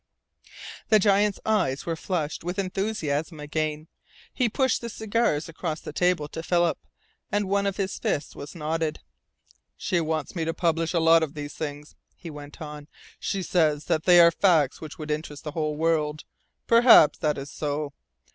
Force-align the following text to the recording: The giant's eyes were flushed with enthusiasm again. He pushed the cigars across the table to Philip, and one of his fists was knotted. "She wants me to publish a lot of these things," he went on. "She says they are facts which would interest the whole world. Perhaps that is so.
The 0.89 0.97
giant's 0.97 1.39
eyes 1.45 1.85
were 1.85 1.95
flushed 1.95 2.43
with 2.43 2.57
enthusiasm 2.57 3.39
again. 3.39 3.87
He 4.33 4.49
pushed 4.49 4.81
the 4.81 4.89
cigars 4.89 5.47
across 5.47 5.79
the 5.79 5.93
table 5.93 6.27
to 6.29 6.41
Philip, 6.41 6.79
and 7.31 7.47
one 7.47 7.67
of 7.67 7.77
his 7.77 7.99
fists 7.99 8.35
was 8.35 8.55
knotted. 8.55 9.01
"She 9.77 10.01
wants 10.01 10.35
me 10.35 10.43
to 10.43 10.55
publish 10.55 10.95
a 10.95 10.99
lot 10.99 11.21
of 11.21 11.35
these 11.35 11.53
things," 11.53 11.95
he 12.15 12.31
went 12.31 12.59
on. 12.63 12.87
"She 13.19 13.43
says 13.43 13.85
they 13.85 14.19
are 14.19 14.31
facts 14.31 14.81
which 14.81 14.97
would 14.97 15.11
interest 15.11 15.43
the 15.43 15.51
whole 15.51 15.75
world. 15.77 16.23
Perhaps 16.65 17.19
that 17.19 17.37
is 17.37 17.51
so. 17.51 17.93